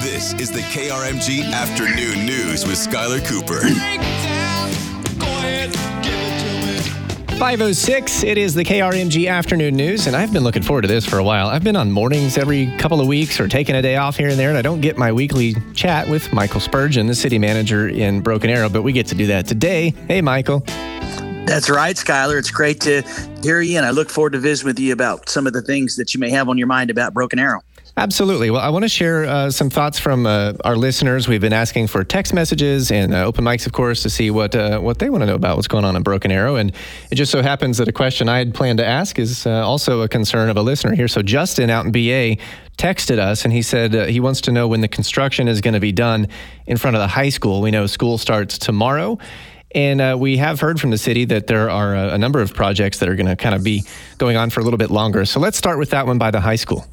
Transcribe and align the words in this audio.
This 0.00 0.32
is 0.32 0.50
the 0.50 0.60
KRMG 0.60 1.52
Afternoon 1.52 2.24
News 2.24 2.66
with 2.66 2.76
Skylar 2.76 3.22
Cooper. 3.22 3.60
506, 7.36 8.22
it 8.22 8.38
is 8.38 8.54
the 8.54 8.64
KRMG 8.64 9.28
Afternoon 9.28 9.76
News, 9.76 10.06
and 10.06 10.16
I've 10.16 10.32
been 10.32 10.42
looking 10.42 10.62
forward 10.62 10.82
to 10.82 10.88
this 10.88 11.04
for 11.04 11.18
a 11.18 11.22
while. 11.22 11.48
I've 11.48 11.62
been 11.62 11.76
on 11.76 11.92
mornings 11.92 12.38
every 12.38 12.74
couple 12.78 13.02
of 13.02 13.08
weeks 13.08 13.38
or 13.38 13.46
taking 13.46 13.74
a 13.74 13.82
day 13.82 13.96
off 13.96 14.16
here 14.16 14.30
and 14.30 14.38
there, 14.38 14.48
and 14.48 14.56
I 14.56 14.62
don't 14.62 14.80
get 14.80 14.96
my 14.96 15.12
weekly 15.12 15.54
chat 15.74 16.08
with 16.08 16.32
Michael 16.32 16.60
Spurgeon, 16.60 17.06
the 17.06 17.14
city 17.14 17.38
manager 17.38 17.86
in 17.86 18.22
Broken 18.22 18.48
Arrow, 18.48 18.70
but 18.70 18.80
we 18.80 18.92
get 18.92 19.06
to 19.08 19.14
do 19.14 19.26
that 19.26 19.46
today. 19.46 19.90
Hey, 20.08 20.22
Michael. 20.22 20.60
That's 21.44 21.68
right, 21.68 21.96
Skylar. 21.96 22.38
It's 22.38 22.50
great 22.50 22.80
to 22.82 23.02
hear 23.42 23.60
you, 23.60 23.76
and 23.76 23.84
I 23.84 23.90
look 23.90 24.08
forward 24.08 24.32
to 24.32 24.38
visiting 24.38 24.68
with 24.68 24.78
you 24.78 24.94
about 24.94 25.28
some 25.28 25.46
of 25.46 25.52
the 25.52 25.60
things 25.60 25.96
that 25.96 26.14
you 26.14 26.20
may 26.20 26.30
have 26.30 26.48
on 26.48 26.56
your 26.56 26.68
mind 26.68 26.88
about 26.88 27.12
Broken 27.12 27.38
Arrow. 27.38 27.60
Absolutely. 28.00 28.50
Well, 28.50 28.62
I 28.62 28.70
want 28.70 28.84
to 28.84 28.88
share 28.88 29.26
uh, 29.26 29.50
some 29.50 29.68
thoughts 29.68 29.98
from 29.98 30.24
uh, 30.24 30.54
our 30.64 30.74
listeners. 30.74 31.28
We've 31.28 31.38
been 31.38 31.52
asking 31.52 31.88
for 31.88 32.02
text 32.02 32.32
messages 32.32 32.90
and 32.90 33.12
uh, 33.12 33.26
open 33.26 33.44
mics, 33.44 33.66
of 33.66 33.72
course, 33.72 34.02
to 34.04 34.08
see 34.08 34.30
what 34.30 34.56
uh, 34.56 34.78
what 34.78 35.00
they 35.00 35.10
want 35.10 35.20
to 35.20 35.26
know 35.26 35.34
about 35.34 35.56
what's 35.56 35.68
going 35.68 35.84
on 35.84 35.96
in 35.96 36.02
Broken 36.02 36.32
Arrow. 36.32 36.56
And 36.56 36.72
it 37.10 37.16
just 37.16 37.30
so 37.30 37.42
happens 37.42 37.76
that 37.76 37.88
a 37.88 37.92
question 37.92 38.26
I 38.26 38.38
had 38.38 38.54
planned 38.54 38.78
to 38.78 38.86
ask 38.86 39.18
is 39.18 39.46
uh, 39.46 39.50
also 39.50 40.00
a 40.00 40.08
concern 40.08 40.48
of 40.48 40.56
a 40.56 40.62
listener 40.62 40.94
here. 40.94 41.08
So 41.08 41.20
Justin 41.20 41.68
out 41.68 41.84
in 41.84 41.92
BA 41.92 42.42
texted 42.78 43.18
us 43.18 43.44
and 43.44 43.52
he 43.52 43.60
said 43.60 43.94
uh, 43.94 44.06
he 44.06 44.18
wants 44.18 44.40
to 44.42 44.50
know 44.50 44.66
when 44.66 44.80
the 44.80 44.88
construction 44.88 45.46
is 45.46 45.60
going 45.60 45.74
to 45.74 45.80
be 45.80 45.92
done 45.92 46.26
in 46.66 46.78
front 46.78 46.96
of 46.96 47.00
the 47.02 47.08
high 47.08 47.28
school. 47.28 47.60
We 47.60 47.70
know 47.70 47.86
school 47.86 48.16
starts 48.16 48.56
tomorrow. 48.56 49.18
And 49.72 50.00
uh, 50.00 50.16
we 50.18 50.38
have 50.38 50.58
heard 50.58 50.80
from 50.80 50.88
the 50.88 50.98
city 50.98 51.26
that 51.26 51.48
there 51.48 51.68
are 51.68 51.94
a, 51.94 52.14
a 52.14 52.18
number 52.18 52.40
of 52.40 52.54
projects 52.54 52.98
that 53.00 53.10
are 53.10 53.14
going 53.14 53.28
to 53.28 53.36
kind 53.36 53.54
of 53.54 53.62
be 53.62 53.84
going 54.16 54.38
on 54.38 54.48
for 54.48 54.60
a 54.60 54.64
little 54.64 54.78
bit 54.78 54.90
longer. 54.90 55.26
So 55.26 55.38
let's 55.38 55.58
start 55.58 55.78
with 55.78 55.90
that 55.90 56.06
one 56.06 56.16
by 56.16 56.30
the 56.30 56.40
high 56.40 56.56
school. 56.56 56.86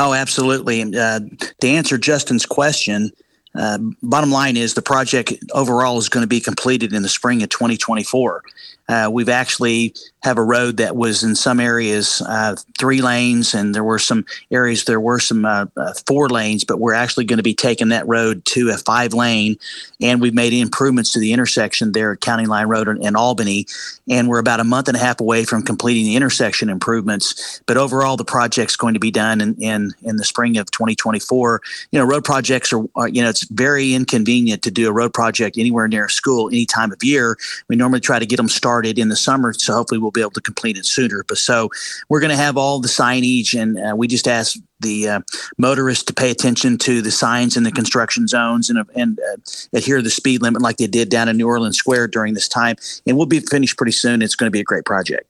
Oh, 0.00 0.14
absolutely. 0.14 0.80
Uh, 0.96 1.18
to 1.60 1.66
answer 1.68 1.98
Justin's 1.98 2.46
question, 2.46 3.10
uh, 3.58 3.78
bottom 4.02 4.30
line 4.30 4.56
is 4.56 4.74
the 4.74 4.82
project 4.82 5.32
overall 5.52 5.98
is 5.98 6.08
going 6.08 6.22
to 6.22 6.28
be 6.28 6.40
completed 6.40 6.92
in 6.92 7.02
the 7.02 7.08
spring 7.08 7.42
of 7.42 7.48
2024. 7.48 8.42
Uh, 8.88 9.10
we've 9.12 9.28
actually 9.28 9.94
have 10.22 10.38
a 10.38 10.42
road 10.42 10.78
that 10.78 10.96
was 10.96 11.22
in 11.22 11.34
some 11.36 11.60
areas 11.60 12.22
uh, 12.26 12.56
three 12.78 13.02
lanes, 13.02 13.54
and 13.54 13.74
there 13.74 13.84
were 13.84 13.98
some 13.98 14.24
areas 14.50 14.84
there 14.84 15.00
were 15.00 15.20
some 15.20 15.44
uh, 15.44 15.66
uh, 15.76 15.92
four 16.06 16.28
lanes, 16.28 16.64
but 16.64 16.80
we're 16.80 16.94
actually 16.94 17.24
going 17.24 17.36
to 17.36 17.42
be 17.42 17.54
taking 17.54 17.90
that 17.90 18.08
road 18.08 18.44
to 18.46 18.70
a 18.70 18.78
five 18.78 19.12
lane, 19.12 19.56
and 20.00 20.22
we've 20.22 20.34
made 20.34 20.54
improvements 20.54 21.12
to 21.12 21.20
the 21.20 21.32
intersection 21.34 21.92
there 21.92 22.12
at 22.12 22.20
County 22.20 22.46
Line 22.46 22.66
Road 22.66 22.88
in, 22.88 23.02
in 23.02 23.14
Albany, 23.14 23.66
and 24.08 24.26
we're 24.26 24.38
about 24.38 24.58
a 24.58 24.64
month 24.64 24.88
and 24.88 24.96
a 24.96 25.00
half 25.00 25.20
away 25.20 25.44
from 25.44 25.62
completing 25.62 26.04
the 26.04 26.16
intersection 26.16 26.70
improvements. 26.70 27.60
But 27.66 27.76
overall, 27.76 28.16
the 28.16 28.24
project's 28.24 28.76
going 28.76 28.94
to 28.94 29.00
be 29.00 29.10
done 29.10 29.40
in 29.42 29.54
in, 29.60 29.92
in 30.02 30.16
the 30.16 30.24
spring 30.24 30.56
of 30.56 30.70
2024. 30.70 31.60
You 31.92 31.98
know, 31.98 32.06
road 32.06 32.24
projects 32.24 32.72
are, 32.72 32.84
are 32.96 33.08
you 33.08 33.22
know 33.22 33.28
it's 33.28 33.47
very 33.50 33.94
inconvenient 33.94 34.62
to 34.62 34.70
do 34.70 34.88
a 34.88 34.92
road 34.92 35.12
project 35.12 35.58
anywhere 35.58 35.88
near 35.88 36.06
a 36.06 36.10
school 36.10 36.48
any 36.48 36.66
time 36.66 36.92
of 36.92 37.02
year. 37.02 37.36
We 37.68 37.76
normally 37.76 38.00
try 38.00 38.18
to 38.18 38.26
get 38.26 38.36
them 38.36 38.48
started 38.48 38.98
in 38.98 39.08
the 39.08 39.16
summer, 39.16 39.52
so 39.52 39.74
hopefully 39.74 39.98
we'll 39.98 40.10
be 40.10 40.20
able 40.20 40.30
to 40.32 40.40
complete 40.40 40.76
it 40.76 40.86
sooner. 40.86 41.24
But 41.26 41.38
so 41.38 41.70
we're 42.08 42.20
going 42.20 42.30
to 42.30 42.36
have 42.36 42.56
all 42.56 42.80
the 42.80 42.88
signage, 42.88 43.60
and 43.60 43.78
uh, 43.78 43.96
we 43.96 44.08
just 44.08 44.28
ask 44.28 44.58
the 44.80 45.08
uh, 45.08 45.20
motorists 45.56 46.04
to 46.04 46.14
pay 46.14 46.30
attention 46.30 46.78
to 46.78 47.02
the 47.02 47.10
signs 47.10 47.56
in 47.56 47.64
the 47.64 47.72
construction 47.72 48.28
zones 48.28 48.70
and, 48.70 48.78
and 48.94 49.18
uh, 49.18 49.36
adhere 49.72 49.96
to 49.96 50.02
the 50.02 50.10
speed 50.10 50.42
limit 50.42 50.62
like 50.62 50.76
they 50.76 50.86
did 50.86 51.08
down 51.08 51.28
in 51.28 51.36
New 51.36 51.48
Orleans 51.48 51.76
Square 51.76 52.08
during 52.08 52.34
this 52.34 52.48
time. 52.48 52.76
And 53.06 53.16
we'll 53.16 53.26
be 53.26 53.40
finished 53.40 53.76
pretty 53.76 53.92
soon. 53.92 54.22
It's 54.22 54.36
going 54.36 54.46
to 54.46 54.52
be 54.52 54.60
a 54.60 54.64
great 54.64 54.84
project. 54.84 55.26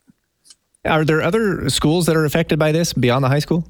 Are 0.84 1.04
there 1.04 1.22
other 1.22 1.68
schools 1.70 2.06
that 2.06 2.16
are 2.16 2.24
affected 2.24 2.58
by 2.58 2.72
this 2.72 2.92
beyond 2.92 3.24
the 3.24 3.28
high 3.28 3.40
school? 3.40 3.64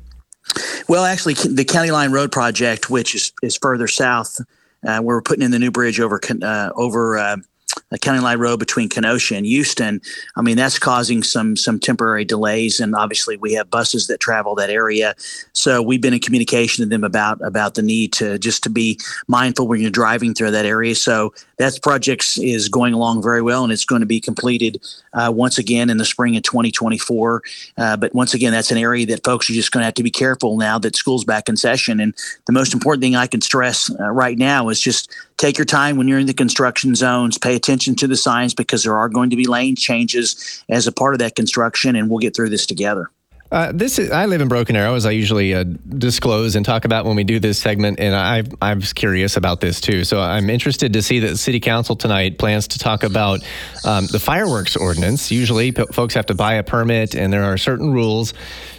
Well, 0.89 1.05
actually, 1.05 1.35
the 1.35 1.67
County 1.67 1.91
Line 1.91 2.13
Road 2.13 2.33
project, 2.33 2.89
which 2.89 3.15
is, 3.15 3.33
is 3.43 3.57
further 3.57 3.87
south, 3.87 4.41
uh, 4.87 5.01
we're 5.03 5.21
putting 5.21 5.43
in 5.43 5.51
the 5.51 5.59
new 5.59 5.71
bridge 5.71 6.01
over 6.01 6.19
uh, 6.43 6.71
over 6.75 7.19
uh, 7.19 7.37
County 7.97 8.21
Line 8.21 8.39
Road 8.39 8.59
between 8.59 8.91
Kenosha 8.91 9.35
and 9.35 9.47
Houston. 9.47 10.03
I 10.37 10.43
mean, 10.43 10.57
that's 10.57 10.79
causing 10.79 11.23
some 11.23 11.57
some 11.57 11.81
temporary 11.81 12.25
delays, 12.25 12.81
and 12.81 12.95
obviously 12.95 13.39
we 13.39 13.55
have 13.55 13.71
buses 13.71 14.09
that 14.09 14.21
travel 14.21 14.55
that 14.57 14.69
area. 14.69 15.15
So 15.55 15.81
we've 15.81 16.03
been 16.03 16.13
in 16.13 16.21
communication 16.21 16.85
to 16.85 16.89
them 16.89 17.03
about 17.03 17.41
about 17.41 17.75
the 17.75 17.83
need 17.83 18.13
to 18.15 18.39
just 18.39 18.63
to 18.65 18.71
be 18.71 18.99
mindful 19.27 19.67
when 19.67 19.81
you're 19.81 19.91
driving 19.91 20.35
through 20.35 20.51
that 20.51 20.67
area. 20.67 20.95
So 20.95 21.33
that 21.57 21.79
project 21.83 22.39
is 22.39 22.69
going 22.69 22.93
along 22.93 23.23
very 23.23 23.41
well, 23.41 23.65
and 23.65 23.73
it's 23.73 23.87
going 23.87 24.01
to 24.01 24.07
be 24.07 24.21
completed 24.21 24.83
uh, 25.15 25.33
once 25.35 25.57
again 25.57 25.89
in 25.89 25.97
the 25.97 26.05
spring 26.05 26.37
of 26.37 26.43
2024. 26.43 27.43
Uh, 27.79 27.97
but 27.97 28.15
once 28.15 28.35
again, 28.35 28.53
that's 28.53 28.71
an 28.71 28.79
area 28.79 29.07
that 29.07 29.25
folks 29.25 29.49
are 29.49 29.55
just 29.55 29.73
going 29.73 29.81
to 29.81 29.87
have 29.87 29.95
to 29.95 30.03
be 30.03 30.11
careful 30.11 30.59
now 30.59 30.79
that 30.79 30.95
school's 30.95 31.25
back 31.25 31.49
in 31.49 31.57
session. 31.57 32.01
And 32.01 32.15
the 32.47 32.53
most 32.53 32.75
important 32.75 33.03
thing 33.03 33.17
I 33.17 33.27
can 33.27 33.41
stress 33.41 33.91
uh, 33.99 34.11
right 34.11 34.37
now 34.37 34.69
is 34.69 34.81
just 34.81 35.11
take 35.39 35.57
your 35.57 35.65
time 35.65 35.97
when 35.97 36.07
you're 36.07 36.19
in 36.19 36.27
the 36.27 36.35
construction 36.35 36.95
zones. 36.95 37.39
Pay 37.39 37.57
attention 37.57 37.78
to 37.79 38.07
the 38.07 38.17
signs 38.17 38.55
because 38.55 38.83
there 38.83 38.97
are 38.97 39.09
going 39.09 39.31
to 39.31 39.37
be 39.37 39.47
lane 39.47 39.77
changes 39.77 40.65
as 40.69 40.87
a 40.87 40.93
part 40.93 41.15
of 41.15 41.19
that 41.21 41.35
construction, 41.35 41.97
and 41.97 42.09
we'll 42.09 42.19
get 42.19 42.35
through 42.35 42.51
this 42.51 42.67
together. 42.67 43.11
Uh, 43.51 43.73
this 43.73 43.99
is, 43.99 44.11
I 44.11 44.27
live 44.27 44.43
in 44.43 44.49
Broken 44.49 44.77
Arrow, 44.77 44.95
as 44.95 45.07
I 45.07 45.13
usually 45.13 45.55
uh, 45.55 45.65
disclose 45.65 46.55
and 46.55 46.67
talk 46.67 46.85
about 46.85 47.07
when 47.07 47.17
we 47.17 47.25
do 47.25 47.41
this 47.41 47.59
segment, 47.59 47.99
and 47.99 48.15
I, 48.15 48.43
I 48.61 48.75
was 48.75 48.93
curious 48.93 49.39
about 49.39 49.63
this 49.63 49.81
too. 49.81 50.05
So 50.05 50.21
I'm 50.21 50.51
interested 50.51 50.93
to 50.93 51.01
see 51.01 51.21
that 51.21 51.39
City 51.39 51.59
Council 51.59 51.97
tonight 51.97 52.39
plans 52.39 52.69
to 52.69 52.79
talk 52.79 53.05
about 53.05 53.41
um, 53.87 54.07
the 54.13 54.19
fireworks 54.19 54.77
ordinance. 54.77 55.31
Usually, 55.31 55.73
p- 55.73 55.87
folks 55.93 56.13
have 56.13 56.27
to 56.27 56.35
buy 56.35 56.55
a 56.55 56.63
permit, 56.63 57.15
and 57.15 57.33
there 57.33 57.45
are 57.45 57.57
certain 57.57 57.91
rules. 57.91 58.35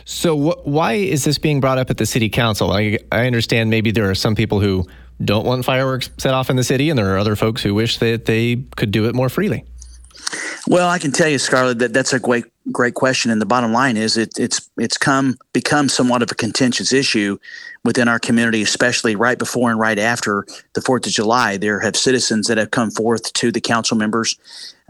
So 0.05 0.37
wh- 0.37 0.67
why 0.67 0.93
is 0.93 1.23
this 1.23 1.39
being 1.39 1.61
brought 1.61 1.79
up 1.79 1.89
at 1.89 1.97
the 1.97 2.05
City 2.05 2.29
Council? 2.29 2.71
I, 2.71 2.99
I 3.11 3.25
understand 3.25 3.71
maybe 3.71 3.89
there 3.89 4.07
are 4.11 4.15
some 4.15 4.35
people 4.35 4.59
who 4.59 4.85
don't 5.23 5.45
want 5.45 5.65
fireworks 5.65 6.09
set 6.17 6.33
off 6.33 6.49
in 6.49 6.55
the 6.55 6.63
city, 6.63 6.89
and 6.89 6.97
there 6.97 7.13
are 7.13 7.17
other 7.17 7.35
folks 7.35 7.61
who 7.61 7.73
wish 7.73 7.97
that 7.99 8.25
they 8.25 8.63
could 8.75 8.91
do 8.91 9.07
it 9.07 9.15
more 9.15 9.29
freely. 9.29 9.65
Well, 10.67 10.89
I 10.89 10.99
can 10.99 11.11
tell 11.11 11.27
you, 11.27 11.39
Scarlett, 11.39 11.79
that 11.79 11.93
that's 11.93 12.13
a 12.13 12.19
great 12.19 12.45
great 12.71 12.93
question. 12.93 13.31
And 13.31 13.41
the 13.41 13.45
bottom 13.45 13.71
line 13.73 13.97
is, 13.97 14.17
it, 14.17 14.37
it's 14.37 14.69
it's 14.77 14.97
come 14.97 15.37
become 15.53 15.89
somewhat 15.89 16.21
of 16.21 16.31
a 16.31 16.35
contentious 16.35 16.93
issue 16.93 17.37
within 17.83 18.07
our 18.07 18.19
community, 18.19 18.61
especially 18.61 19.15
right 19.15 19.39
before 19.39 19.71
and 19.71 19.79
right 19.79 19.97
after 19.97 20.45
the 20.73 20.81
Fourth 20.81 21.07
of 21.07 21.13
July. 21.13 21.57
There 21.57 21.79
have 21.79 21.95
citizens 21.95 22.47
that 22.47 22.57
have 22.57 22.71
come 22.71 22.91
forth 22.91 23.31
to 23.33 23.51
the 23.51 23.61
council 23.61 23.97
members 23.97 24.37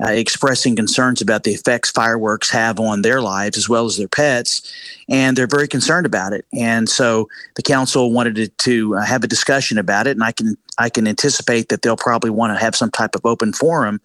uh, 0.02 0.12
expressing 0.12 0.76
concerns 0.76 1.22
about 1.22 1.44
the 1.44 1.52
effects 1.52 1.92
fireworks 1.92 2.50
have 2.50 2.80
on 2.80 3.02
their 3.02 3.22
lives 3.22 3.58
as 3.58 3.68
well 3.68 3.86
as 3.86 3.98
their 3.98 4.08
pets, 4.08 4.74
and 5.08 5.38
they're 5.38 5.48
very 5.48 5.68
concerned 5.68 6.06
about 6.06 6.34
it. 6.34 6.46
And 6.54 6.88
so 6.88 7.28
the 7.56 7.62
council 7.62 8.12
wanted 8.12 8.36
to, 8.36 8.48
to 8.48 8.96
uh, 8.96 9.02
have 9.02 9.24
a 9.24 9.28
discussion 9.28 9.78
about 9.78 10.08
it, 10.08 10.12
and 10.12 10.24
I 10.24 10.32
can 10.32 10.58
I 10.78 10.90
can 10.90 11.08
anticipate 11.08 11.68
that 11.70 11.82
they'll 11.82 11.98
probably 11.98 12.30
want 12.30 12.54
to 12.54 12.60
have 12.60 12.76
some 12.76 12.90
type 12.90 13.14
of 13.14 13.26
open 13.26 13.52
forum 13.52 14.00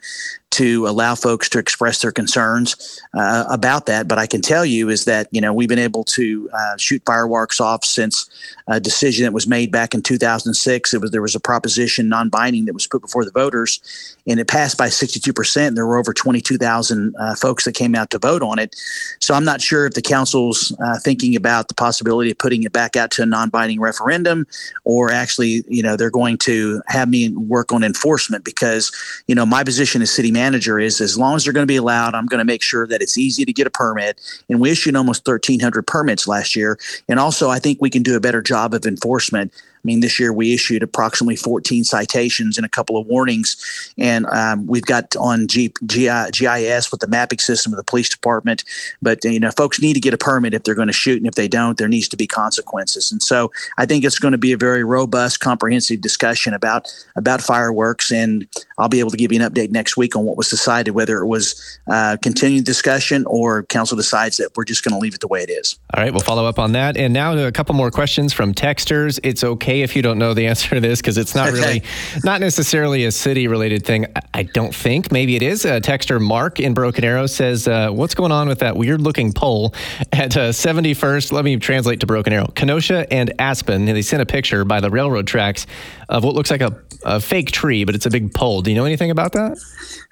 to 0.51 0.87
allow 0.87 1.15
folks 1.15 1.49
to 1.49 1.59
express 1.59 2.03
their 2.03 2.13
concerns 2.13 3.01
uh, 3.15 3.45
about 3.55 3.87
that. 3.87 4.09
But 4.09 4.19
I 4.19 4.27
can 4.27 4.41
tell 4.41 4.65
you 4.65 4.89
is 4.89 5.05
that 5.05 5.29
you 5.31 5.41
know 5.41 5.53
we've 5.53 5.69
been 5.69 5.79
able 5.79 6.05
to 6.05 6.51
uh, 6.53 6.77
shoot 6.77 7.03
fireworks 7.07 7.61
off 7.61 7.85
since 7.85 8.29
a 8.67 8.81
decision 8.81 9.25
that 9.25 9.33
was 9.33 9.47
made 9.47 9.71
back 9.71 9.95
in 9.95 10.03
2006. 10.03 10.95
It 10.95 11.01
was 11.01 11.11
there 11.11 11.23
was 11.23 11.35
a 11.35 11.41
proposition 11.41 12.09
non-binding 12.09 12.65
that 12.67 12.75
was 12.75 12.87
put 12.87 13.03
before 13.03 13.25
the 13.25 13.31
voters, 13.31 14.17
and 14.27 14.41
it 14.41 14.49
passed 14.49 14.79
by 14.79 14.89
62 14.89 15.33
percent. 15.33 15.75
There 15.75 15.87
were 15.87 15.99
over 15.99 16.13
22,000 16.13 17.15
uh, 17.19 17.35
folks 17.35 17.65
that 17.65 17.75
came 17.75 17.95
out 17.95 18.11
to 18.11 18.19
vote 18.19 18.43
on 18.43 18.59
it. 18.59 18.75
So 19.21 19.35
I'm 19.35 19.45
not 19.45 19.61
sure 19.61 19.87
if 19.87 19.95
the 19.95 20.03
council's 20.03 20.75
uh, 20.85 20.99
thinking 20.99 21.37
about 21.37 21.69
the 21.69 21.75
possibility 21.75 22.31
of 22.31 22.39
putting 22.39 22.63
it 22.65 22.73
back 22.73 22.97
out 22.97 23.11
to 23.13 23.23
a 23.23 23.27
non-binding 23.27 23.81
referendum, 23.81 24.47
or 24.85 25.11
actually, 25.11 25.65
you 25.69 25.83
know, 25.83 25.97
they're 25.97 26.11
going 26.11 26.39
to 26.39 26.83
have 26.89 27.09
me 27.09 27.31
work 27.31 27.73
on 27.73 27.85
enforcement 27.85 28.45
because 28.45 28.93
you 29.27 29.35
know 29.35 29.47
my 29.47 29.63
position 29.65 30.03
as 30.03 30.11
city 30.11 30.31
manager 30.31 30.45
manager 30.45 30.79
is 30.79 31.01
as 31.01 31.19
long 31.19 31.37
as 31.37 31.45
they're 31.45 31.53
going 31.53 31.67
to 31.67 31.73
be 31.73 31.77
allowed, 31.77 32.15
I'm 32.15 32.27
going 32.27 32.39
to 32.39 32.45
make 32.45 32.63
sure 32.63 32.87
that 32.87 33.03
it's 33.03 33.19
easy 33.19 33.44
to 33.45 33.53
get 33.53 33.67
a 33.67 33.71
permit. 33.71 34.21
And 34.49 34.61
we 34.61 34.71
issued 34.71 34.97
almost 34.97 35.27
1,300 35.27 35.87
permits 35.87 36.27
last 36.27 36.57
year. 36.57 36.79
And 37.09 37.19
also, 37.19 37.51
I 37.51 37.59
think 37.59 37.81
we 37.81 37.91
can 37.91 38.03
do 38.03 38.17
a 38.17 38.21
better 38.21 38.43
job 38.43 38.75
of 38.75 38.87
enforcement 38.87 39.53
mean, 39.85 40.01
this 40.01 40.19
year 40.19 40.33
we 40.33 40.55
issued 40.55 40.83
approximately 40.83 41.37
14 41.37 41.85
citations 41.85 42.57
and 42.57 42.65
a 42.65 42.69
couple 42.69 42.97
of 42.97 43.07
warnings, 43.07 43.93
and 43.99 44.27
um, 44.27 44.67
we've 44.67 44.85
got 44.85 45.15
on 45.17 45.47
G, 45.47 45.73
GIS 45.87 46.91
with 46.91 47.01
the 47.01 47.09
mapping 47.09 47.39
system 47.39 47.73
of 47.73 47.77
the 47.77 47.85
police 47.85 48.09
department. 48.09 48.65
But 49.03 49.25
you 49.25 49.41
know, 49.41 49.51
folks 49.51 49.81
need 49.81 49.95
to 49.95 50.01
get 50.01 50.15
a 50.15 50.19
permit 50.19 50.55
if 50.55 50.65
they're 50.65 50.75
going 50.75 50.89
to 50.89 50.93
shoot, 50.93 51.19
and 51.19 51.27
if 51.27 51.35
they 51.35 51.49
don't, 51.49 51.79
there 51.79 51.89
needs 51.89 52.09
to 52.09 52.17
be 52.17 52.27
consequences. 52.27 53.13
And 53.13 53.23
so, 53.23 53.53
I 53.79 53.87
think 53.87 54.05
it's 54.05 54.19
going 54.19 54.33
to 54.33 54.39
be 54.39 54.53
a 54.53 54.57
very 54.57 54.85
robust, 54.85 55.41
comprehensive 55.41 56.01
discussion 56.01 56.55
about 56.55 56.93
about 57.17 57.41
fireworks, 57.41 58.11
and 58.11 58.47
I'll 58.79 58.89
be 58.89 59.01
able 59.01 59.11
to 59.11 59.17
give 59.17 59.33
you 59.33 59.41
an 59.43 59.51
update 59.51 59.71
next 59.71 59.97
week 59.97 60.17
on 60.17 60.25
what 60.25 60.37
was 60.37 60.49
decided, 60.49 60.93
whether 60.93 61.19
it 61.19 61.27
was 61.27 61.79
uh, 61.87 62.17
continued 62.23 62.65
discussion 62.65 63.25
or 63.27 63.65
council 63.65 63.97
decides 63.97 64.37
that 64.39 64.51
we're 64.57 64.65
just 64.65 64.85
going 64.85 64.95
to 64.95 64.99
leave 64.99 65.15
it 65.15 65.21
the 65.21 65.29
way 65.29 65.43
it 65.43 65.51
is. 65.51 65.79
All 65.95 66.03
right, 66.03 66.13
we'll 66.13 66.21
follow 66.21 66.47
up 66.47 66.59
on 66.59 66.73
that. 66.73 66.97
And 66.97 67.13
now 67.13 67.37
a 67.37 67.53
couple 67.53 67.75
more 67.75 67.91
questions 67.91 68.33
from 68.33 68.55
texters. 68.55 69.19
It's 69.23 69.45
okay 69.45 69.74
okay 69.75 69.83
if 69.83 69.97
you 69.97 70.03
don't 70.03 70.19
know 70.19 70.35
the 70.35 70.47
answer 70.47 70.75
to 70.75 70.81
this 70.81 71.01
because 71.01 71.19
it's 71.19 71.35
not 71.35 71.53
really, 71.53 71.83
not 72.25 72.41
necessarily 72.41 73.05
a 73.05 73.13
city 73.13 73.49
related 73.49 73.85
thing. 73.85 74.07
I, 74.33 74.45
don't 74.45 74.75
think. 74.75 75.11
Maybe 75.11 75.37
it 75.37 75.43
is. 75.43 75.65
Uh, 75.65 75.81
texter 75.81 76.21
Mark 76.21 76.61
in 76.61 76.75
Broken 76.75 77.03
Arrow 77.03 77.27
says, 77.27 77.67
uh, 77.67 77.91
"What's 77.91 78.15
going 78.15 78.31
on 78.31 78.47
with 78.47 78.61
that 78.61 78.77
weird 78.77 79.01
looking 79.01 79.33
pole 79.33 79.75
at 80.13 80.37
uh, 80.37 80.51
71st?" 80.51 81.33
Let 81.33 81.45
me 81.45 81.57
translate 81.57 82.01
to 82.01 82.07
Broken 82.07 82.33
Arrow, 82.33 82.47
Kenosha 82.55 83.13
and 83.13 83.33
Aspen. 83.41 83.89
And 83.89 83.97
they 83.97 84.03
sent 84.03 84.23
a 84.23 84.27
picture 84.27 84.65
by 84.65 84.81
the 84.81 84.91
railroad 84.91 85.27
tracks 85.27 85.67
of 86.09 86.23
what 86.23 86.35
looks 86.35 86.51
like 86.51 86.61
a, 86.61 86.79
a 87.05 87.21
fake 87.21 87.51
tree, 87.51 87.85
but 87.85 87.95
it's 87.95 88.07
a 88.07 88.11
big 88.11 88.33
pole. 88.35 88.63
Do 88.63 88.71
you 88.71 88.77
know 88.77 88.85
anything 88.85 89.11
about 89.11 89.33
that? 89.33 89.59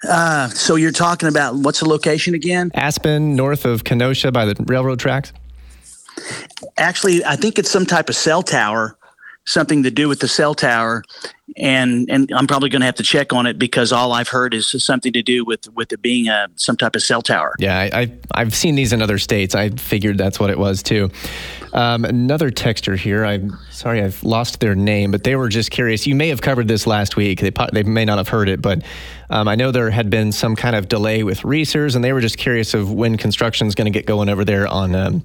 Uh, 0.07 0.49
so 0.49 0.75
you're 0.75 0.91
talking 0.91 1.29
about 1.29 1.55
what's 1.55 1.79
the 1.79 1.87
location 1.87 2.33
again? 2.33 2.71
Aspen, 2.73 3.35
north 3.35 3.65
of 3.65 3.83
Kenosha, 3.83 4.31
by 4.31 4.45
the 4.45 4.55
railroad 4.67 4.99
tracks. 4.99 5.31
Actually, 6.77 7.23
I 7.23 7.35
think 7.35 7.59
it's 7.59 7.69
some 7.69 7.85
type 7.85 8.09
of 8.09 8.15
cell 8.15 8.43
tower, 8.43 8.97
something 9.45 9.83
to 9.83 9.91
do 9.91 10.07
with 10.07 10.19
the 10.19 10.27
cell 10.27 10.53
tower, 10.55 11.03
and 11.57 12.09
and 12.09 12.31
I'm 12.33 12.47
probably 12.47 12.69
going 12.69 12.81
to 12.81 12.85
have 12.85 12.95
to 12.95 13.03
check 13.03 13.33
on 13.33 13.45
it 13.45 13.59
because 13.59 13.91
all 13.91 14.13
I've 14.13 14.29
heard 14.29 14.53
is 14.53 14.83
something 14.83 15.13
to 15.13 15.21
do 15.21 15.43
with 15.45 15.71
with 15.73 15.91
it 15.91 16.01
being 16.01 16.27
a 16.27 16.47
some 16.55 16.77
type 16.77 16.95
of 16.95 17.03
cell 17.03 17.21
tower. 17.21 17.55
Yeah, 17.59 17.77
I, 17.77 18.01
I 18.01 18.11
I've 18.33 18.55
seen 18.55 18.75
these 18.75 18.93
in 18.93 19.01
other 19.01 19.17
states. 19.17 19.55
I 19.55 19.69
figured 19.69 20.17
that's 20.17 20.39
what 20.39 20.49
it 20.49 20.57
was 20.57 20.81
too. 20.81 21.11
Um, 21.73 22.05
another 22.05 22.51
texter 22.51 22.97
here. 22.97 23.25
I'm 23.25 23.57
sorry, 23.71 24.01
I've 24.01 24.21
lost 24.23 24.59
their 24.59 24.75
name, 24.75 25.09
but 25.11 25.23
they 25.23 25.35
were 25.35 25.49
just 25.49 25.71
curious. 25.71 26.05
You 26.05 26.15
may 26.15 26.29
have 26.29 26.41
covered 26.41 26.67
this 26.67 26.85
last 26.85 27.15
week. 27.15 27.41
They 27.41 27.51
they 27.71 27.83
may 27.83 28.05
not 28.05 28.17
have 28.17 28.27
heard 28.27 28.47
it, 28.47 28.61
but 28.61 28.83
um, 29.29 29.47
I 29.47 29.55
know 29.55 29.71
there 29.71 29.89
had 29.89 30.09
been 30.09 30.31
some 30.31 30.55
kind 30.55 30.75
of 30.75 30.87
delay 30.87 31.23
with 31.23 31.41
Reasor's, 31.41 31.95
and 31.95 32.03
they 32.03 32.13
were 32.13 32.21
just 32.21 32.37
curious 32.37 32.73
of 32.73 32.91
when 32.91 33.17
construction 33.17 33.67
is 33.67 33.75
going 33.75 33.91
to 33.91 33.91
get 33.91 34.05
going 34.05 34.29
over 34.29 34.45
there 34.45 34.67
on 34.67 34.95
um, 34.95 35.23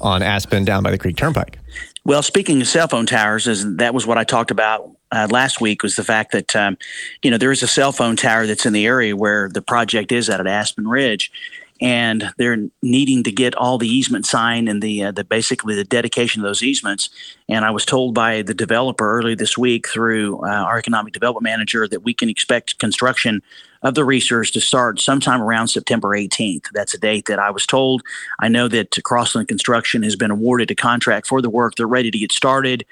on 0.00 0.22
Aspen 0.22 0.64
down 0.64 0.82
by 0.82 0.90
the 0.90 0.98
Creek 0.98 1.16
Turnpike. 1.16 1.58
Well, 2.06 2.22
speaking 2.22 2.60
of 2.60 2.68
cell 2.68 2.86
phone 2.86 3.04
towers, 3.04 3.48
is 3.48 3.78
that 3.78 3.92
was 3.92 4.06
what 4.06 4.16
I 4.16 4.22
talked 4.22 4.52
about 4.52 4.88
uh, 5.10 5.26
last 5.28 5.60
week 5.60 5.82
was 5.82 5.96
the 5.96 6.04
fact 6.04 6.30
that 6.30 6.54
um, 6.54 6.78
you 7.20 7.32
know 7.32 7.36
there 7.36 7.50
is 7.50 7.64
a 7.64 7.66
cell 7.66 7.90
phone 7.90 8.14
tower 8.14 8.46
that's 8.46 8.64
in 8.64 8.72
the 8.72 8.86
area 8.86 9.16
where 9.16 9.48
the 9.48 9.60
project 9.60 10.12
is 10.12 10.30
at 10.30 10.38
at 10.38 10.46
Aspen 10.46 10.86
Ridge, 10.86 11.32
and 11.80 12.30
they're 12.38 12.58
needing 12.80 13.24
to 13.24 13.32
get 13.32 13.56
all 13.56 13.76
the 13.76 13.88
easement 13.88 14.24
signed 14.24 14.68
and 14.68 14.80
the 14.80 15.02
uh, 15.02 15.10
the 15.10 15.24
basically 15.24 15.74
the 15.74 15.82
dedication 15.82 16.40
of 16.40 16.46
those 16.46 16.62
easements. 16.62 17.10
And 17.48 17.64
I 17.64 17.72
was 17.72 17.84
told 17.84 18.14
by 18.14 18.42
the 18.42 18.54
developer 18.54 19.18
early 19.18 19.34
this 19.34 19.58
week 19.58 19.88
through 19.88 20.44
uh, 20.44 20.48
our 20.48 20.78
economic 20.78 21.12
development 21.12 21.42
manager 21.42 21.88
that 21.88 22.04
we 22.04 22.14
can 22.14 22.28
expect 22.28 22.78
construction 22.78 23.42
of 23.82 23.94
the 23.94 24.04
research 24.04 24.52
to 24.52 24.60
start 24.60 25.00
sometime 25.00 25.42
around 25.42 25.68
September 25.68 26.08
18th. 26.08 26.66
That's 26.72 26.94
a 26.94 26.98
date 26.98 27.26
that 27.26 27.38
I 27.38 27.50
was 27.50 27.66
told. 27.66 28.02
I 28.38 28.48
know 28.48 28.68
that 28.68 28.96
Crossland 29.04 29.48
Construction 29.48 30.02
has 30.02 30.16
been 30.16 30.30
awarded 30.30 30.70
a 30.70 30.74
contract 30.74 31.26
for 31.26 31.42
the 31.42 31.50
work. 31.50 31.74
They're 31.74 31.86
ready 31.86 32.10
to 32.10 32.18
get 32.18 32.32
started. 32.32 32.84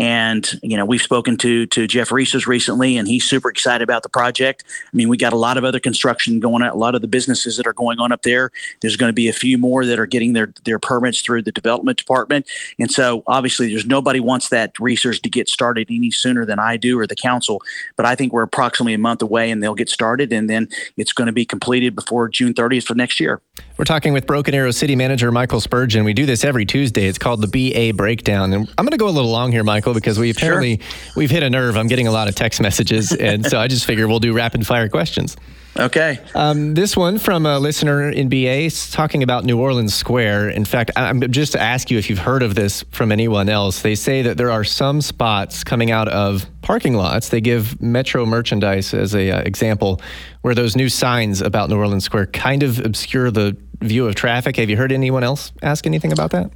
And 0.00 0.58
you 0.62 0.78
know, 0.78 0.86
we've 0.86 1.02
spoken 1.02 1.36
to 1.38 1.66
to 1.66 1.86
Jeff 1.86 2.10
Reasor's 2.10 2.46
recently, 2.46 2.96
and 2.96 3.06
he's 3.06 3.22
super 3.22 3.50
excited 3.50 3.84
about 3.84 4.02
the 4.02 4.08
project. 4.08 4.64
I 4.90 4.96
mean, 4.96 5.10
we 5.10 5.18
got 5.18 5.34
a 5.34 5.36
lot 5.36 5.58
of 5.58 5.64
other 5.64 5.78
construction 5.78 6.40
going 6.40 6.62
on, 6.62 6.70
a 6.70 6.74
lot 6.74 6.94
of 6.94 7.02
the 7.02 7.06
businesses 7.06 7.58
that 7.58 7.66
are 7.66 7.74
going 7.74 8.00
on 8.00 8.10
up 8.10 8.22
there. 8.22 8.50
There's 8.80 8.96
going 8.96 9.10
to 9.10 9.14
be 9.14 9.28
a 9.28 9.34
few 9.34 9.58
more 9.58 9.84
that 9.84 9.98
are 9.98 10.06
getting 10.06 10.32
their 10.32 10.54
their 10.64 10.78
permits 10.78 11.20
through 11.20 11.42
the 11.42 11.52
development 11.52 11.98
department, 11.98 12.46
and 12.78 12.90
so 12.90 13.22
obviously, 13.26 13.68
there's 13.68 13.84
nobody 13.84 14.20
wants 14.20 14.48
that 14.48 14.72
research 14.80 15.20
to 15.20 15.28
get 15.28 15.50
started 15.50 15.88
any 15.90 16.10
sooner 16.10 16.46
than 16.46 16.58
I 16.58 16.78
do 16.78 16.98
or 16.98 17.06
the 17.06 17.14
council. 17.14 17.60
But 17.96 18.06
I 18.06 18.14
think 18.14 18.32
we're 18.32 18.42
approximately 18.42 18.94
a 18.94 18.98
month 18.98 19.20
away, 19.20 19.50
and 19.50 19.62
they'll 19.62 19.74
get 19.74 19.90
started, 19.90 20.29
and 20.32 20.48
then 20.48 20.68
it's 20.96 21.12
going 21.12 21.26
to 21.26 21.32
be 21.32 21.44
completed 21.44 21.94
before 21.94 22.28
June 22.28 22.54
30th 22.54 22.84
for 22.84 22.94
next 22.94 23.20
year. 23.20 23.40
We're 23.76 23.84
talking 23.84 24.12
with 24.12 24.26
Broken 24.26 24.54
Arrow 24.54 24.70
City 24.70 24.96
Manager 24.96 25.32
Michael 25.32 25.60
Spurgeon. 25.60 26.04
We 26.04 26.12
do 26.12 26.26
this 26.26 26.44
every 26.44 26.66
Tuesday. 26.66 27.06
It's 27.06 27.18
called 27.18 27.42
the 27.42 27.48
BA 27.48 27.94
Breakdown, 27.96 28.52
and 28.52 28.68
I'm 28.76 28.84
going 28.84 28.90
to 28.90 28.96
go 28.96 29.08
a 29.08 29.10
little 29.10 29.30
long 29.30 29.52
here, 29.52 29.64
Michael 29.64 29.94
because 29.94 30.18
we 30.18 30.30
apparently 30.30 30.78
sure. 30.78 31.12
we've 31.16 31.30
hit 31.30 31.42
a 31.42 31.50
nerve. 31.50 31.76
I'm 31.76 31.88
getting 31.88 32.06
a 32.06 32.12
lot 32.12 32.28
of 32.28 32.34
text 32.34 32.60
messages, 32.60 33.12
and 33.12 33.44
so 33.44 33.58
I 33.58 33.68
just 33.68 33.84
figure 33.86 34.06
we'll 34.08 34.20
do 34.20 34.32
rapid 34.32 34.66
fire 34.66 34.88
questions. 34.88 35.36
Okay. 35.78 36.18
Um, 36.34 36.74
this 36.74 36.96
one 36.96 37.18
from 37.18 37.46
a 37.46 37.58
listener 37.58 38.10
in 38.10 38.28
BA 38.28 38.70
talking 38.90 39.22
about 39.22 39.44
New 39.44 39.58
Orleans 39.58 39.94
Square. 39.94 40.50
In 40.50 40.64
fact, 40.64 40.90
I'm 40.96 41.20
just 41.30 41.52
to 41.52 41.60
ask 41.60 41.90
you 41.90 41.98
if 41.98 42.10
you've 42.10 42.18
heard 42.18 42.42
of 42.42 42.54
this 42.54 42.84
from 42.90 43.12
anyone 43.12 43.48
else. 43.48 43.82
They 43.82 43.94
say 43.94 44.22
that 44.22 44.36
there 44.36 44.50
are 44.50 44.64
some 44.64 45.00
spots 45.00 45.62
coming 45.62 45.90
out 45.90 46.08
of 46.08 46.46
parking 46.70 46.94
lots. 46.94 47.30
They 47.30 47.40
give 47.40 47.82
Metro 47.82 48.24
merchandise 48.24 48.94
as 48.94 49.12
a 49.12 49.28
uh, 49.32 49.40
example, 49.40 50.00
where 50.42 50.54
those 50.54 50.76
new 50.76 50.88
signs 50.88 51.42
about 51.42 51.68
New 51.68 51.76
Orleans 51.76 52.04
Square 52.04 52.26
kind 52.26 52.62
of 52.62 52.78
obscure 52.78 53.28
the 53.32 53.56
view 53.80 54.06
of 54.06 54.14
traffic. 54.14 54.54
Have 54.54 54.70
you 54.70 54.76
heard 54.76 54.92
anyone 54.92 55.24
else 55.24 55.50
ask 55.62 55.84
anything 55.84 56.12
about 56.12 56.30
that? 56.30 56.48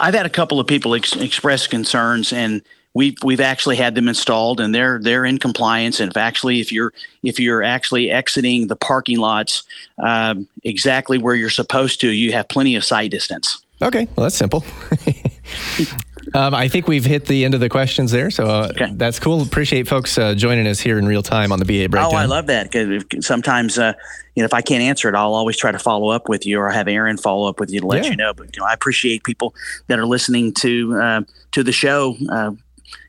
I've 0.00 0.14
had 0.14 0.26
a 0.26 0.30
couple 0.30 0.58
of 0.58 0.66
people 0.66 0.96
ex- 0.96 1.14
express 1.14 1.68
concerns 1.68 2.32
and 2.32 2.60
we've 2.94 3.14
we've 3.22 3.38
actually 3.38 3.76
had 3.76 3.94
them 3.94 4.08
installed 4.08 4.58
and 4.58 4.74
they're 4.74 4.98
they're 5.00 5.24
in 5.24 5.38
compliance 5.38 6.00
and 6.00 6.10
if 6.10 6.16
actually 6.16 6.58
if 6.60 6.72
you're 6.72 6.92
if 7.22 7.38
you're 7.38 7.62
actually 7.62 8.10
exiting 8.10 8.66
the 8.66 8.74
parking 8.74 9.18
lots 9.18 9.62
um, 10.02 10.48
exactly 10.64 11.18
where 11.18 11.36
you're 11.36 11.50
supposed 11.50 12.00
to 12.00 12.10
you 12.10 12.32
have 12.32 12.48
plenty 12.48 12.74
of 12.74 12.84
sight 12.84 13.12
distance 13.12 13.64
okay 13.80 14.08
well 14.16 14.24
that's 14.24 14.36
simple 14.36 14.64
um, 16.34 16.54
I 16.54 16.68
think 16.68 16.88
we've 16.88 17.04
hit 17.04 17.26
the 17.26 17.44
end 17.44 17.54
of 17.54 17.60
the 17.60 17.68
questions 17.68 18.10
there, 18.10 18.30
so 18.30 18.46
uh, 18.46 18.68
okay. 18.70 18.92
that's 18.94 19.18
cool. 19.18 19.42
Appreciate 19.42 19.88
folks 19.88 20.16
uh, 20.18 20.34
joining 20.34 20.66
us 20.66 20.80
here 20.80 20.98
in 20.98 21.06
real 21.06 21.22
time 21.22 21.52
on 21.52 21.58
the 21.58 21.64
BA 21.64 21.88
breakdown. 21.88 22.14
Oh, 22.14 22.16
I 22.16 22.24
love 22.24 22.46
that 22.46 22.70
because 22.70 23.26
sometimes 23.26 23.78
uh, 23.78 23.92
you 24.34 24.42
know 24.42 24.46
if 24.46 24.54
I 24.54 24.62
can't 24.62 24.82
answer 24.82 25.08
it, 25.08 25.14
I'll 25.14 25.34
always 25.34 25.56
try 25.56 25.72
to 25.72 25.78
follow 25.78 26.08
up 26.08 26.28
with 26.28 26.46
you 26.46 26.58
or 26.58 26.70
have 26.70 26.88
Aaron 26.88 27.16
follow 27.16 27.48
up 27.48 27.60
with 27.60 27.70
you 27.70 27.80
to 27.80 27.86
let 27.86 28.04
yeah. 28.04 28.10
you 28.10 28.16
know. 28.16 28.32
But 28.32 28.56
you 28.56 28.60
know, 28.60 28.66
I 28.66 28.72
appreciate 28.72 29.24
people 29.24 29.54
that 29.88 29.98
are 29.98 30.06
listening 30.06 30.54
to 30.54 31.00
uh, 31.00 31.22
to 31.52 31.62
the 31.62 31.72
show 31.72 32.16
uh, 32.30 32.52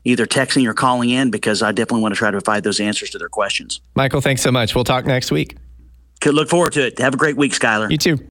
either 0.04 0.26
texting 0.26 0.66
or 0.68 0.74
calling 0.74 1.10
in 1.10 1.30
because 1.30 1.62
I 1.62 1.72
definitely 1.72 2.02
want 2.02 2.14
to 2.14 2.18
try 2.18 2.30
to 2.30 2.40
provide 2.40 2.62
those 2.62 2.80
answers 2.80 3.10
to 3.10 3.18
their 3.18 3.28
questions. 3.28 3.80
Michael, 3.94 4.20
thanks 4.20 4.42
so 4.42 4.52
much. 4.52 4.74
We'll 4.74 4.84
talk 4.84 5.06
next 5.06 5.30
week. 5.30 5.56
Could 6.20 6.34
look 6.34 6.48
forward 6.48 6.72
to 6.74 6.86
it. 6.86 6.98
Have 6.98 7.14
a 7.14 7.16
great 7.18 7.36
week, 7.36 7.52
Skylar. 7.52 7.90
You 7.90 7.98
too. 7.98 8.18